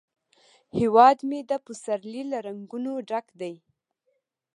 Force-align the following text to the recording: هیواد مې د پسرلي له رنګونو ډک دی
هیواد 0.79 1.17
مې 1.29 1.39
د 1.49 1.51
پسرلي 1.65 2.23
له 2.31 2.37
رنګونو 2.47 2.91
ډک 3.09 3.27
دی 3.41 3.55